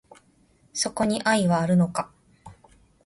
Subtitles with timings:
[0.73, 2.11] そこに愛はあるのか